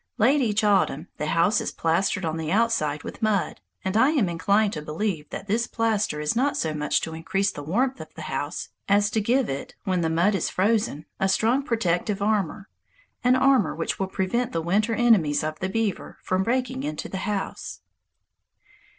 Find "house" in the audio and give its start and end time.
1.27-1.61, 8.23-8.69, 17.29-17.81